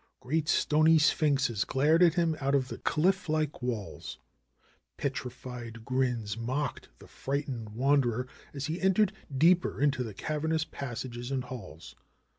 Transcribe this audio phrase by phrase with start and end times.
[0.19, 4.17] Great stony sphinxes glared at him out of the cliff like walls.
[4.97, 11.43] Petrified grins mocked the frightened wanderer as he entered deeper into the cavernous passages and
[11.43, 11.93] halls.